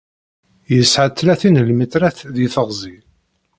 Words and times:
Yesɛa 0.75 1.07
tlatin 1.09 1.59
n 1.61 1.65
lmitrat 1.69 2.19
deg 2.35 2.49
teɣzi. 2.53 2.95